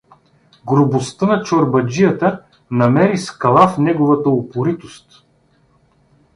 [0.65, 5.25] Грубостта на чорбаджията намери скала в неговата упоритост.